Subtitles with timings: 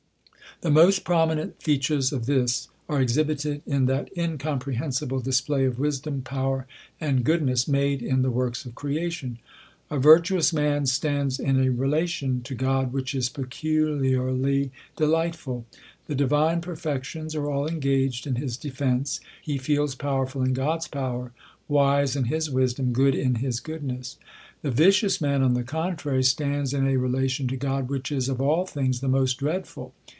[0.59, 5.79] The most prominent fea tures of this are exhibited in that nicomprehensible dis play of
[5.79, 6.67] wisdom, power,
[6.99, 9.39] and goodness, made m the works of creation.
[9.89, 15.65] A virtuous man stands in a rela tion to God which is peculiarly delightful.
[16.05, 19.19] The divine perfections are all engaged in his defence.
[19.41, 21.31] He fees powerful in God's power,
[21.67, 24.35] wise in his wisdom, good in his goodness., i• i
[24.69, 28.29] The vicious man, on the contrary, stands in a rela tion to God, which is
[28.29, 29.95] of all things the most dreadful.